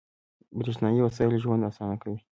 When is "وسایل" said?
1.03-1.33